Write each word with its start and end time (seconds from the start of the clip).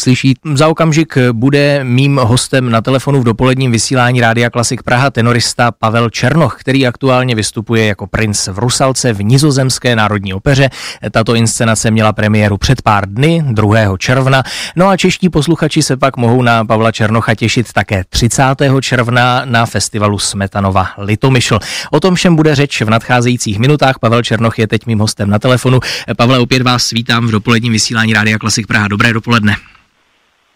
slyší. 0.00 0.34
Za 0.54 0.68
okamžik 0.68 1.18
bude 1.32 1.84
mým 1.84 2.16
hostem 2.16 2.70
na 2.70 2.80
telefonu 2.80 3.20
v 3.20 3.24
dopoledním 3.24 3.72
vysílání 3.72 4.20
Rádia 4.20 4.50
Klasik 4.50 4.82
Praha 4.82 5.10
tenorista 5.10 5.72
Pavel 5.72 6.10
Černoch, 6.10 6.56
který 6.60 6.86
aktuálně 6.86 7.34
vystupuje 7.34 7.86
jako 7.86 8.06
princ 8.06 8.46
v 8.46 8.58
Rusalce 8.58 9.12
v 9.12 9.22
Nizozemské 9.22 9.96
národní 9.96 10.34
opeře. 10.34 10.70
Tato 11.10 11.34
inscenace 11.34 11.90
měla 11.90 12.12
premiéru 12.12 12.58
před 12.58 12.82
pár 12.82 13.08
dny, 13.08 13.44
2. 13.46 13.96
června. 13.98 14.42
No 14.76 14.88
a 14.88 14.96
čeští 14.96 15.28
posluchači 15.28 15.82
se 15.82 15.96
pak 15.96 16.16
mohou 16.16 16.42
na 16.42 16.64
Pavla 16.64 16.92
Černocha 16.92 17.34
těšit 17.34 17.72
také 17.72 18.04
30. 18.08 18.42
června 18.80 19.42
na 19.44 19.66
festivalu 19.66 20.18
Smetanova 20.18 20.86
Litomyšl. 20.98 21.58
O 21.90 22.00
tom 22.00 22.14
všem 22.14 22.36
bude 22.36 22.54
řeč 22.54 22.82
v 22.82 22.90
nadcházejících 22.90 23.58
minutách. 23.58 23.98
Pavel 23.98 24.22
Černoch 24.22 24.58
je 24.58 24.66
teď 24.66 24.86
mým 24.86 24.98
hostem 24.98 25.30
na 25.30 25.38
telefonu. 25.38 25.80
Pavle, 26.16 26.38
opět 26.38 26.62
vás 26.62 26.90
vítám 26.90 27.26
v 27.26 27.30
dopoledním 27.30 27.72
vysílání 27.72 28.12
Rádia 28.12 28.38
Klasik 28.38 28.66
Praha. 28.66 28.88
Dobré 28.88 29.12
dopoledne. 29.12 29.56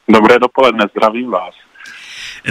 Dobré 0.08 0.38
dopoledne, 0.38 0.84
zdravím 0.96 1.30
vás. 1.30 1.54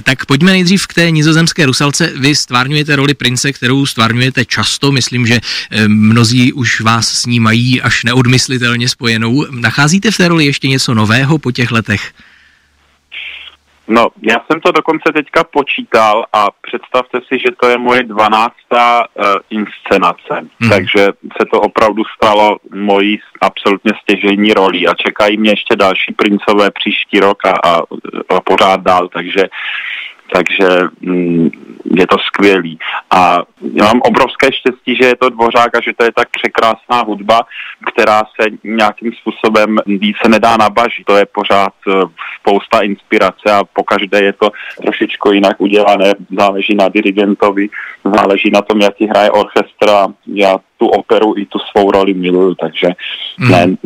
Tak 0.04 0.26
pojďme 0.26 0.52
nejdřív 0.52 0.88
k 0.88 0.94
té 0.94 1.12
nizozemské 1.12 1.66
rusalce. 1.66 2.14
Vy 2.18 2.36
stvárňujete 2.36 2.96
roli 2.96 3.14
prince, 3.14 3.54
kterou 3.54 3.86
stvárňujete 3.86 4.46
často. 4.46 4.92
Myslím, 4.92 5.26
že 5.26 5.36
eh, 5.36 5.88
mnozí 5.88 6.54
už 6.54 6.82
vás 6.82 7.08
s 7.08 7.26
ní 7.26 7.40
mají 7.40 7.82
až 7.82 8.04
neodmyslitelně 8.04 8.90
spojenou. 8.90 9.46
Nacházíte 9.52 10.12
v 10.12 10.18
té 10.18 10.28
roli 10.28 10.46
ještě 10.46 10.68
něco 10.68 10.94
nového 10.94 11.38
po 11.38 11.52
těch 11.52 11.72
letech? 11.72 12.14
No, 13.88 14.08
já 14.22 14.36
jsem 14.36 14.62
to 14.62 14.72
dokonce 14.72 15.14
teďka 15.14 15.44
počítal 15.44 16.26
a 16.34 16.48
představte 16.62 17.20
si, 17.28 17.40
že 17.40 17.52
to 17.60 17.70
je 17.70 17.78
moje 17.78 18.04
dvanáctá 18.04 19.02
uh, 19.02 19.26
inscenace, 19.50 20.48
hmm. 20.60 20.70
takže 20.70 21.06
se 21.38 21.46
to 21.52 21.62
opravdu 21.62 22.04
stalo 22.16 22.58
mojí 22.74 23.20
absolutně 23.42 23.92
stěžení 24.02 24.54
rolí 24.54 24.88
a 24.88 24.94
čekají 24.94 25.38
mě 25.38 25.50
ještě 25.50 25.76
další 25.76 26.14
princové 26.14 26.72
příští 26.72 27.20
rok 27.20 27.38
a, 27.46 27.52
a, 27.64 27.82
a 28.30 28.42
pořád 28.42 28.82
dál, 28.82 29.08
takže 29.08 29.44
takže 30.34 30.68
mm, 31.02 31.50
je 31.96 32.08
to 32.08 32.18
skvělý. 32.18 32.80
A 33.16 33.44
já 33.74 33.86
mám 33.86 34.02
obrovské 34.02 34.48
štěstí, 34.52 34.96
že 34.96 35.06
je 35.06 35.16
to 35.16 35.30
dvořák 35.30 35.76
a 35.76 35.82
že 35.82 35.92
to 35.98 36.04
je 36.04 36.12
tak 36.12 36.28
překrásná 36.30 37.02
hudba, 37.08 37.42
která 37.92 38.20
se 38.20 38.50
nějakým 38.64 39.12
způsobem 39.14 39.78
více 39.86 40.30
nedá 40.30 40.58
nabažit. 40.58 41.06
To 41.06 41.18
je 41.18 41.26
pořád 41.26 41.74
eh, 41.88 41.92
spousta 42.40 42.82
inspirace 42.82 43.52
a 43.52 43.64
pokaždé 43.74 44.22
je 44.22 44.34
to 44.34 44.50
trošičku 44.82 45.32
jinak 45.32 45.62
udělané. 45.62 46.14
Záleží 46.38 46.76
na 46.76 46.90
dirigentovi, 46.90 47.70
záleží 48.16 48.50
na 48.52 48.62
tom, 48.62 48.82
jaký 48.82 49.08
hraje 49.08 49.32
orchestr 49.32 49.90
a 49.90 50.08
já 50.28 50.58
tu 50.84 50.88
operu 50.88 51.34
i 51.38 51.46
tu 51.46 51.60
svou 51.72 51.92
roli 51.92 52.14
miluju, 52.14 52.56
takže 52.56 52.88
mm. 53.38 53.52
ne, 53.52 53.78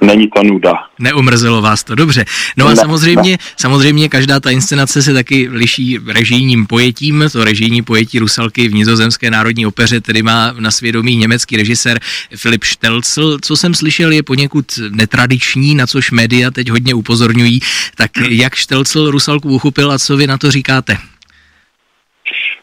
není 0.00 0.28
to 0.28 0.42
nuda. 0.42 0.72
Neumrzelo 0.98 1.62
vás 1.62 1.84
to, 1.84 1.94
dobře. 1.94 2.24
No 2.56 2.66
a 2.66 2.70
ne, 2.70 2.76
samozřejmě, 2.76 3.30
ne. 3.30 3.36
samozřejmě 3.56 4.08
každá 4.08 4.40
ta 4.40 4.50
inscenace 4.50 5.02
se 5.02 5.14
taky 5.14 5.48
liší 5.48 5.98
režijním 6.06 6.66
pojetím. 6.66 7.24
To 7.32 7.44
režijní 7.44 7.82
pojetí 7.82 8.18
Rusalky 8.18 8.68
v 8.68 8.74
Nizozemské 8.74 9.30
národní 9.30 9.66
opeře 9.66 10.00
tedy 10.00 10.22
má 10.22 10.54
na 10.58 10.70
svědomí 10.70 11.16
německý 11.16 11.56
režisér 11.56 12.00
Filip 12.36 12.64
Štelcl. 12.64 13.38
Co 13.42 13.56
jsem 13.56 13.74
slyšel, 13.74 14.12
je 14.12 14.22
poněkud 14.22 14.66
netradiční, 14.90 15.74
na 15.74 15.86
což 15.86 16.10
média 16.10 16.50
teď 16.50 16.70
hodně 16.70 16.94
upozorňují. 16.94 17.60
Tak 17.96 18.10
jak 18.28 18.54
Štelcl 18.54 19.10
Rusalku 19.10 19.48
uchopil 19.48 19.92
a 19.92 19.98
co 19.98 20.16
vy 20.16 20.26
na 20.26 20.38
to 20.38 20.50
říkáte? 20.50 20.96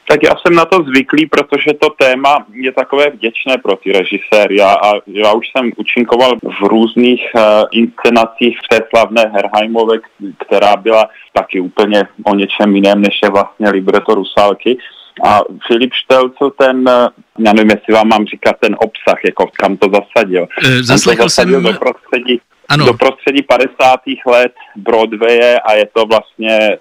Tak 0.10 0.24
já 0.24 0.36
jsem 0.36 0.56
na 0.56 0.66
to 0.66 0.84
zvyklý, 0.84 1.26
protože 1.26 1.74
to 1.82 1.90
téma 1.90 2.46
je 2.54 2.72
takové 2.72 3.10
vděčné 3.10 3.58
pro 3.58 3.76
ty 3.76 3.92
režiséry. 3.92 4.62
A, 4.62 4.70
a 4.72 4.92
já 5.08 5.34
už 5.34 5.46
jsem 5.52 5.72
účinkoval 5.78 6.38
v 6.44 6.68
různých 6.68 7.22
uh, 7.36 7.42
inscenacích 7.72 8.58
v 8.58 8.68
té 8.68 8.86
slavné 8.90 9.32
Herheimové, 9.34 9.98
která 10.46 10.76
byla 10.76 11.10
taky 11.34 11.60
úplně 11.60 12.08
o 12.24 12.36
něčem 12.36 12.76
jiném, 12.76 13.02
než 13.02 13.20
je 13.24 13.30
vlastně 13.30 13.70
libreto 13.70 14.16
Rusálky. 14.16 14.78
A 15.24 15.40
Filip 15.68 15.94
Štelcl 15.94 16.50
ten, 16.50 16.90
eh, 16.90 17.08
já 17.40 17.54
nevím, 17.54 17.70
jestli 17.70 17.94
vám 17.94 18.08
mám 18.08 18.26
říkat 18.26 18.56
ten 18.60 18.76
obsah, 18.80 19.20
jako 19.26 19.50
kam 19.54 19.78
to 19.78 19.88
zasadil. 19.94 20.48
E, 20.66 20.84
zaslechl 20.84 21.30
jsem... 21.30 21.64
do 21.64 21.74
prostředí 21.74 22.42
ano. 22.70 22.86
do 22.86 22.94
prostředí 22.94 23.42
50. 23.42 24.00
let 24.26 24.54
Broadwaye 24.76 25.60
a 25.60 25.74
je 25.74 25.86
to 25.94 26.06
vlastně 26.06 26.58
e, 26.60 26.78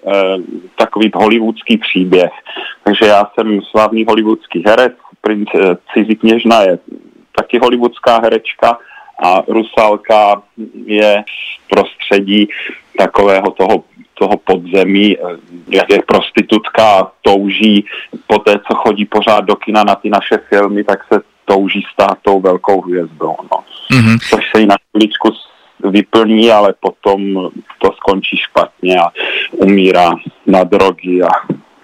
takový 0.75 1.11
hollywoodský 1.15 1.77
příběh. 1.77 2.31
Takže 2.83 3.05
já 3.05 3.31
jsem 3.33 3.61
slavný 3.61 4.05
hollywoodský 4.05 4.63
herec, 4.67 4.93
princ 5.21 5.49
e, 5.55 5.77
Cizí 5.93 6.15
kněžna 6.15 6.61
je 6.61 6.79
taky 7.35 7.59
hollywoodská 7.59 8.19
herečka 8.21 8.77
a 9.23 9.41
Rusalka 9.47 10.41
je 10.85 11.23
v 11.27 11.67
prostředí 11.69 12.47
takového 12.97 13.51
toho, 13.51 13.83
toho 14.13 14.37
podzemí, 14.37 15.17
eh, 15.17 15.21
jak 15.67 15.89
je 15.89 16.01
prostitutka 16.07 16.83
a 16.99 17.11
touží 17.21 17.85
po 18.27 18.39
té, 18.39 18.53
co 18.67 18.75
chodí 18.75 19.05
pořád 19.05 19.41
do 19.41 19.55
kina 19.55 19.83
na 19.83 19.95
ty 19.95 20.09
naše 20.09 20.37
filmy, 20.49 20.83
tak 20.83 20.99
se 21.13 21.21
touží 21.45 21.83
stát 21.93 22.17
tou 22.21 22.41
velkou 22.41 22.81
hvězdou. 22.81 23.35
No. 23.51 23.57
Mm-hmm. 23.91 24.17
Což 24.29 24.43
se 24.55 24.61
jí 24.61 24.67
na 24.67 24.75
chvíličku 24.91 25.29
vyplní, 25.83 26.51
ale 26.51 26.73
potom 26.79 27.49
to 27.81 27.91
skončí 27.97 28.37
špatně 28.37 28.99
a 28.99 29.09
umírá 29.51 30.11
na 30.47 30.63
drogy 30.63 31.21
a 31.23 31.29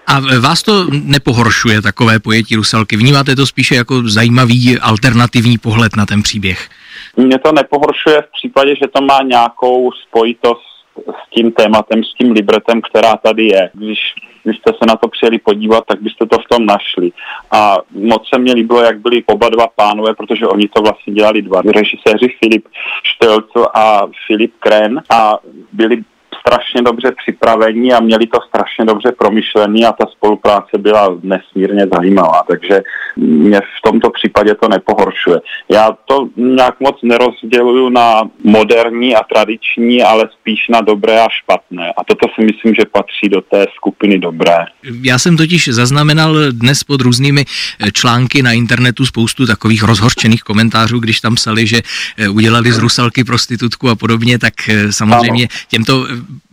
a 0.08 0.20
vás 0.40 0.62
to 0.62 0.72
nepohoršuje, 0.90 1.82
takové 1.82 2.18
pojetí 2.18 2.56
Rusalky? 2.56 2.96
Vnímáte 2.96 3.36
to 3.36 3.46
spíše 3.46 3.74
jako 3.74 4.02
zajímavý 4.08 4.78
alternativní 4.78 5.58
pohled 5.58 5.96
na 5.96 6.06
ten 6.06 6.22
příběh? 6.22 6.68
Mě 7.16 7.38
to 7.38 7.52
nepohoršuje 7.52 8.22
v 8.22 8.32
případě, 8.38 8.76
že 8.76 8.88
to 8.94 9.02
má 9.02 9.18
nějakou 9.22 9.90
spojitost 9.92 10.62
s 10.98 11.30
tím 11.34 11.52
tématem, 11.52 12.04
s 12.04 12.14
tím 12.14 12.32
libretem, 12.32 12.80
která 12.90 13.16
tady 13.16 13.44
je. 13.44 13.70
Když, 13.74 13.98
když 14.46 14.60
se 14.64 14.86
na 14.88 14.96
to 14.96 15.08
přijeli 15.08 15.38
podívat, 15.38 15.84
tak 15.86 16.02
byste 16.02 16.26
to 16.26 16.38
v 16.38 16.48
tom 16.48 16.66
našli. 16.66 17.12
A 17.50 17.76
moc 17.90 18.28
se 18.28 18.38
mi 18.38 18.52
líbilo, 18.52 18.82
jak 18.82 19.00
byli 19.00 19.24
oba 19.26 19.48
dva 19.48 19.66
pánové, 19.66 20.14
protože 20.14 20.46
oni 20.46 20.68
to 20.68 20.82
vlastně 20.82 21.12
dělali 21.12 21.42
dva 21.42 21.62
režiséři, 21.62 22.28
Filip 22.38 22.68
Štelcl 23.02 23.66
a 23.74 24.02
Filip 24.26 24.52
Kren 24.58 25.02
a 25.10 25.38
byli 25.72 26.02
strašně 26.40 26.82
dobře 26.82 27.12
připravení 27.12 27.92
a 27.92 28.00
měli 28.00 28.26
to 28.26 28.38
strašně 28.48 28.84
dobře 28.84 29.12
promyšlený 29.12 29.86
a 29.86 29.92
ta 29.92 30.06
spolupráce 30.06 30.78
byla 30.78 31.16
nesmírně 31.22 31.86
zajímavá, 31.94 32.42
takže 32.48 32.82
mě 33.16 33.60
v 33.60 33.82
tomto 33.82 34.10
případě 34.10 34.54
to 34.54 34.68
nepohoršuje. 34.68 35.40
Já 35.68 35.96
to 36.04 36.28
nějak 36.36 36.80
moc 36.80 36.96
nerozděluju 37.02 37.88
na 37.88 38.22
moderní 38.44 39.16
a 39.16 39.22
tradiční, 39.22 40.02
ale 40.02 40.28
spíš 40.40 40.68
na 40.68 40.80
dobré 40.80 41.20
a 41.20 41.26
špatné. 41.42 41.92
A 41.98 42.04
toto 42.04 42.26
si 42.34 42.44
myslím, 42.44 42.74
že 42.74 42.82
patří 42.92 43.28
do 43.28 43.40
té 43.40 43.66
skupiny 43.76 44.18
dobré. 44.18 44.56
Já 45.02 45.18
jsem 45.18 45.36
totiž 45.36 45.68
zaznamenal 45.68 46.34
dnes 46.52 46.84
pod 46.84 47.00
různými 47.00 47.44
eh, 47.44 47.92
články 47.92 48.42
na 48.42 48.52
internetu 48.52 49.06
spoustu 49.06 49.46
takových 49.46 49.82
rozhorčených 49.82 50.42
komentářů, 50.42 50.98
když 50.98 51.20
tam 51.20 51.34
psali, 51.34 51.66
že 51.66 51.82
eh, 52.16 52.28
udělali 52.28 52.72
z 52.72 52.78
Rusalky 52.78 53.24
prostitutku 53.24 53.88
a 53.88 53.94
podobně, 53.94 54.38
tak 54.38 54.54
eh, 54.68 54.92
samozřejmě 54.92 55.44
ano. 55.44 55.60
těmto 55.68 56.06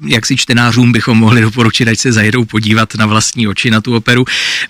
jak 0.08 0.26
si 0.26 0.38
čtenářům 0.38 0.92
bychom 0.92 1.18
mohli 1.18 1.42
doporučit, 1.42 1.88
ať 1.88 2.00
se 2.00 2.12
zajedou 2.12 2.46
podívat 2.46 2.96
na 2.96 3.06
vlastní 3.06 3.48
oči 3.48 3.72
na 3.72 3.82
tu 3.82 3.96
operu. 3.96 4.26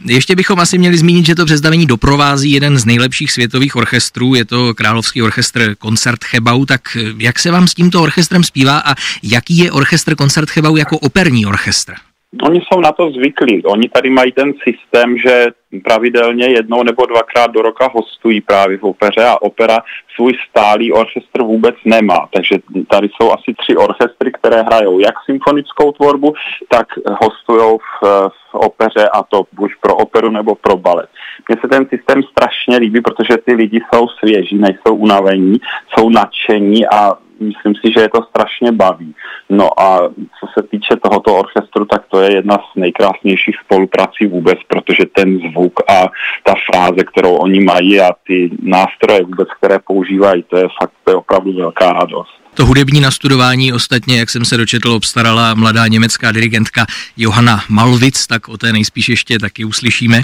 Ještě 0.05 0.35
bychom 0.35 0.59
asi 0.59 0.77
měli 0.77 0.97
zmínit, 0.97 1.25
že 1.25 1.35
to 1.35 1.45
představení 1.45 1.82
doprovází 1.85 2.51
jeden 2.51 2.77
z 2.77 2.85
nejlepších 2.85 3.31
světových 3.31 3.75
orchestrů, 3.75 4.35
je 4.35 4.45
to 4.45 4.73
Královský 4.73 5.21
orchestr 5.21 5.75
Koncert 5.75 6.23
Chebau, 6.23 6.65
tak 6.65 6.97
jak 7.17 7.39
se 7.39 7.51
vám 7.51 7.67
s 7.67 7.73
tímto 7.73 8.01
orchestrem 8.01 8.43
zpívá 8.43 8.77
a 8.77 8.95
jaký 9.23 9.57
je 9.57 9.71
orchestr 9.71 10.15
Koncert 10.15 10.49
Chebau 10.49 10.75
jako 10.75 10.97
operní 10.97 11.45
orchestr? 11.45 11.93
Oni 12.41 12.61
jsou 12.61 12.79
na 12.79 12.91
to 12.91 13.11
zvyklí. 13.11 13.63
Oni 13.65 13.89
tady 13.89 14.09
mají 14.09 14.31
ten 14.31 14.53
systém, 14.63 15.17
že 15.17 15.45
pravidelně 15.83 16.45
jednou 16.45 16.83
nebo 16.83 17.05
dvakrát 17.05 17.51
do 17.51 17.61
roka 17.61 17.89
hostují 17.93 18.41
právě 18.41 18.77
v 18.77 18.83
opeře 18.83 19.25
a 19.25 19.41
opera 19.41 19.79
svůj 20.15 20.33
stálý 20.49 20.91
orchestr 20.91 21.41
vůbec 21.41 21.75
nemá. 21.85 22.27
Takže 22.33 22.55
tady 22.87 23.09
jsou 23.09 23.31
asi 23.31 23.53
tři 23.53 23.75
orchestry, 23.75 24.31
které 24.31 24.61
hrajou 24.61 24.99
jak 24.99 25.15
symfonickou 25.25 25.91
tvorbu, 25.91 26.33
tak 26.69 26.87
hostují 27.21 27.77
v, 27.79 28.29
v 28.29 28.55
opeře 28.55 29.09
a 29.13 29.23
to 29.23 29.43
buď 29.53 29.71
pro 29.81 29.95
operu 29.95 30.29
nebo 30.29 30.55
pro 30.55 30.77
balet. 30.77 31.09
Mně 31.49 31.57
se 31.61 31.67
ten 31.67 31.85
systém 31.89 32.23
strašně 32.23 32.77
líbí, 32.77 33.01
protože 33.01 33.37
ty 33.45 33.53
lidi 33.53 33.81
jsou 33.93 34.07
svěží, 34.07 34.57
nejsou 34.57 34.95
unavení, 34.95 35.61
jsou 35.93 36.09
nadšení 36.09 36.87
a 36.87 37.13
myslím 37.43 37.75
si, 37.75 37.93
že 37.93 38.01
je 38.01 38.09
to 38.09 38.21
strašně 38.29 38.71
baví. 38.71 39.15
No 39.49 39.79
a 39.79 40.09
co 40.09 40.45
se 40.57 40.67
týče 40.67 40.95
tohoto 41.03 41.35
orchestru, 41.35 41.85
tak 41.85 42.03
to 42.09 42.21
je 42.21 42.35
jedna 42.35 42.57
z 42.57 42.75
nejkrásnějších 42.75 43.55
spoluprací 43.65 44.25
vůbec, 44.27 44.59
protože 44.67 45.05
ten 45.15 45.39
zvuk 45.39 45.79
a 45.87 46.03
ta 46.43 46.53
fráze, 46.71 47.03
kterou 47.03 47.35
oni 47.35 47.59
mají 47.59 48.01
a 48.01 48.11
ty 48.27 48.51
nástroje 48.61 49.23
vůbec, 49.23 49.47
které 49.57 49.79
používají, 49.79 50.43
to 50.43 50.57
je 50.57 50.67
fakt 50.81 50.93
to 51.03 51.11
je 51.11 51.15
opravdu 51.15 51.53
velká 51.53 51.93
radost. 51.93 52.42
To 52.53 52.65
hudební 52.65 53.01
nastudování 53.01 53.73
ostatně, 53.73 54.19
jak 54.19 54.29
jsem 54.29 54.45
se 54.45 54.57
dočetl, 54.57 54.91
obstarala 54.91 55.53
mladá 55.53 55.87
německá 55.87 56.31
dirigentka 56.31 56.85
Johanna 57.17 57.63
Malvic, 57.69 58.27
tak 58.27 58.49
o 58.49 58.57
té 58.57 58.73
nejspíš 58.73 59.09
ještě 59.09 59.39
taky 59.39 59.65
uslyšíme. 59.65 60.21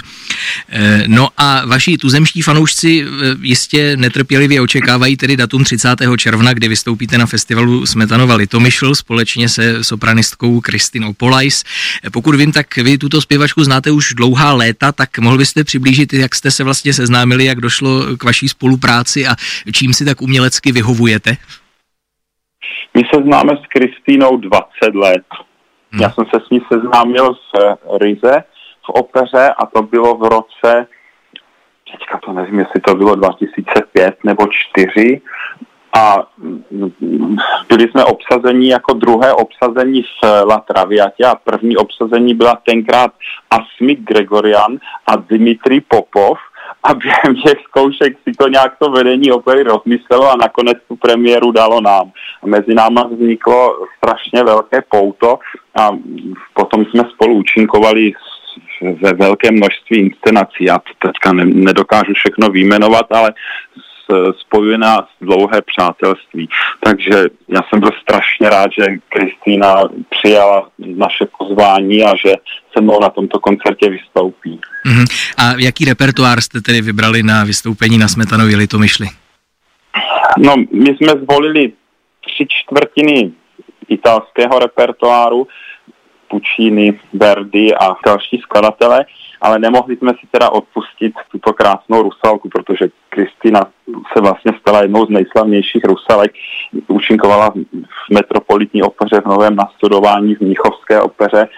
Eh, 0.68 1.04
no 1.06 1.28
a 1.36 1.66
vaši 1.66 1.98
tuzemští 1.98 2.42
fanoušci 2.42 3.04
eh, 3.04 3.36
jistě 3.40 3.96
netrpělivě 3.96 4.60
očekávají 4.60 5.16
tedy 5.16 5.36
datum 5.36 5.64
30. 5.64 5.88
června, 6.16 6.52
kdy 6.52 6.68
vystoupíte 6.68 7.18
na 7.18 7.26
festivalu 7.26 7.86
Smetanova 7.86 8.34
Litomyšl 8.34 8.94
společně 8.94 9.48
se 9.48 9.84
sopranistkou 9.84 10.60
Kristinou 10.60 11.12
Polajs. 11.12 11.64
Eh, 12.04 12.10
pokud 12.10 12.34
vím, 12.34 12.52
tak 12.52 12.76
vy 12.76 12.98
tuto 12.98 13.20
zpěvačku 13.20 13.64
znáte 13.64 13.90
už 13.90 14.14
dlouhá 14.16 14.52
léta, 14.52 14.92
tak 14.92 15.18
mohl 15.18 15.38
byste 15.38 15.64
přiblížit, 15.64 16.12
jak 16.12 16.34
jste 16.34 16.50
se 16.50 16.64
vlastně 16.64 16.92
seznámili, 16.92 17.44
jak 17.44 17.60
došlo 17.60 18.16
k 18.16 18.24
vaší 18.24 18.48
spolupráci 18.48 19.26
a 19.26 19.36
čím 19.72 19.94
si 19.94 20.04
tak 20.04 20.22
umělecky 20.22 20.72
vyhovujete? 20.72 21.36
My 22.94 23.02
se 23.14 23.22
známe 23.22 23.52
s 23.56 23.66
Kristýnou 23.66 24.36
20 24.36 24.94
let. 24.94 25.24
Hmm. 25.90 26.02
Já 26.02 26.10
jsem 26.10 26.24
se 26.24 26.40
s 26.46 26.50
ní 26.50 26.60
seznámil 26.72 27.34
v 27.34 27.76
Rize 27.98 28.44
v 28.84 28.88
opeře 28.88 29.54
a 29.58 29.66
to 29.66 29.82
bylo 29.82 30.14
v 30.14 30.22
roce, 30.22 30.86
teďka 31.92 32.18
to 32.18 32.32
nevím, 32.32 32.58
jestli 32.58 32.80
to 32.80 32.94
bylo 32.94 33.14
2005 33.14 34.24
nebo 34.24 34.46
4 34.72 35.20
a 35.92 36.26
byli 37.68 37.88
jsme 37.88 38.04
obsazení 38.04 38.68
jako 38.68 38.94
druhé 38.94 39.32
obsazení 39.32 40.02
v 40.02 40.44
La 40.44 40.58
Traviatě 40.58 41.24
a 41.24 41.34
první 41.34 41.76
obsazení 41.76 42.34
byla 42.34 42.58
tenkrát 42.66 43.12
Asmik 43.50 44.00
Gregorian 44.00 44.78
a 45.06 45.16
Dimitri 45.16 45.80
Popov 45.80 46.38
a 46.82 46.94
během 46.94 47.34
těch 47.44 47.58
zkoušek 47.64 48.16
si 48.28 48.32
to 48.38 48.48
nějak 48.48 48.78
to 48.78 48.90
vedení 48.90 49.32
opery 49.32 49.62
rozmyslelo 49.62 50.30
a 50.30 50.36
nakonec 50.36 50.78
tu 50.88 50.96
premiéru 50.96 51.52
dalo 51.52 51.80
nám. 51.80 52.10
A 52.42 52.46
mezi 52.46 52.74
náma 52.74 53.02
vzniklo 53.02 53.86
strašně 53.96 54.44
velké 54.44 54.82
pouto 54.88 55.38
a 55.80 55.90
potom 56.54 56.84
jsme 56.84 57.02
spolu 57.14 57.34
účinkovali 57.34 58.12
ve 59.02 59.12
velké 59.12 59.50
množství 59.50 59.98
inscenací. 59.98 60.64
Já 60.64 60.78
teďka 61.06 61.32
ne, 61.32 61.44
nedokážu 61.44 62.12
všechno 62.14 62.48
výjmenovat, 62.48 63.06
ale 63.12 63.32
spojuje 64.40 64.78
nás 64.78 65.04
dlouhé 65.20 65.62
přátelství. 65.62 66.48
Takže 66.80 67.24
já 67.48 67.60
jsem 67.68 67.80
byl 67.80 67.90
strašně 68.02 68.48
rád, 68.48 68.70
že 68.78 68.86
Kristýna 69.08 69.74
přijala 70.10 70.68
naše 70.78 71.26
pozvání 71.38 72.04
a 72.04 72.16
že 72.26 72.34
se 72.72 72.80
mnou 72.80 73.00
na 73.00 73.08
tomto 73.08 73.40
koncertě 73.40 73.90
vystoupí. 73.90 74.60
Uh-huh. 74.86 75.04
A 75.38 75.54
jaký 75.58 75.84
repertoár 75.84 76.40
jste 76.40 76.60
tedy 76.60 76.80
vybrali 76.80 77.22
na 77.22 77.44
vystoupení 77.44 77.98
na 77.98 78.08
Smetanově 78.08 78.56
Litomyšli? 78.56 79.06
No, 80.38 80.54
my 80.72 80.96
jsme 80.96 81.12
zvolili 81.22 81.72
tři 82.26 82.46
čtvrtiny 82.48 83.30
italského 83.88 84.58
repertoáru, 84.58 85.46
Puccini, 86.28 87.00
Verdi 87.12 87.74
a 87.74 87.94
další 88.06 88.38
skladatelé, 88.38 89.04
ale 89.40 89.58
nemohli 89.58 89.96
jsme 89.96 90.12
si 90.20 90.26
teda 90.30 90.50
odpustit 90.50 91.14
tuto 91.32 91.52
krásnou 91.52 92.02
rusalku, 92.02 92.48
protože 92.48 92.88
Kristina 93.08 93.60
se 94.12 94.20
vlastně 94.20 94.52
stala 94.60 94.82
jednou 94.82 95.06
z 95.06 95.10
nejslavnějších 95.10 95.84
rusalek. 95.84 96.32
Účinkovala 96.88 97.50
v 97.50 98.14
metropolitní 98.14 98.82
opeře 98.82 99.20
v 99.20 99.24
novém 99.24 99.56
nastudování 99.56 100.34
v 100.34 100.40
Mnichovské 100.40 101.00
opeře 101.00 101.48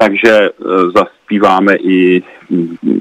takže 0.00 0.30
e, 0.30 0.50
zaspíváme 0.94 1.74
i 1.76 2.22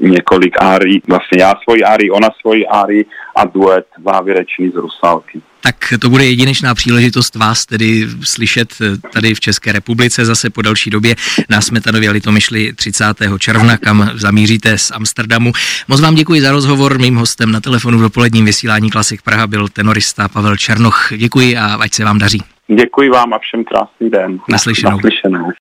několik 0.01 0.61
árií, 0.61 1.01
vlastně 1.07 1.41
já 1.41 1.53
svoji 1.63 1.83
árii, 1.83 2.11
ona 2.11 2.27
svoji 2.41 2.67
árii 2.67 3.05
a 3.35 3.45
duet 3.45 3.85
závěrečný 4.05 4.69
z 4.69 4.75
Rusalky. 4.75 5.41
Tak 5.61 5.75
to 6.01 6.09
bude 6.09 6.25
jedinečná 6.25 6.75
příležitost 6.75 7.35
vás 7.35 7.65
tedy 7.65 8.07
slyšet 8.23 8.69
e, 8.81 9.09
tady 9.13 9.33
v 9.33 9.39
České 9.39 9.71
republice 9.71 10.25
zase 10.25 10.49
po 10.49 10.61
další 10.61 10.89
době 10.89 11.15
na 11.49 11.61
Smetanově 11.61 12.11
Litomyšli 12.11 12.73
30. 12.73 13.05
června, 13.39 13.77
kam 13.77 14.09
zamíříte 14.13 14.77
z 14.77 14.91
Amsterdamu. 14.91 15.51
Moc 15.87 16.01
vám 16.01 16.15
děkuji 16.15 16.41
za 16.41 16.51
rozhovor. 16.51 16.99
Mým 16.99 17.15
hostem 17.15 17.51
na 17.51 17.61
telefonu 17.61 17.97
v 17.97 18.01
dopoledním 18.01 18.45
vysílání 18.45 18.89
Klasik 18.89 19.21
Praha 19.21 19.47
byl 19.47 19.67
tenorista 19.67 20.27
Pavel 20.27 20.57
Černoch. 20.57 21.13
Děkuji 21.17 21.57
a 21.57 21.65
ať 21.65 21.93
se 21.93 22.05
vám 22.05 22.19
daří. 22.19 22.41
Děkuji 22.67 23.09
vám 23.09 23.33
a 23.33 23.39
všem 23.39 23.63
krásný 23.63 24.09
den. 24.09 24.39
Naslyšenou. 24.49 24.91
Naslyšenou. 24.91 25.51